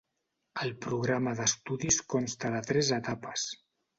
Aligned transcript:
El 0.63 0.71
programa 0.85 1.33
d'estudis 1.41 2.01
consta 2.13 2.53
de 2.57 2.61
tres 2.71 2.89
etapes. 3.01 3.47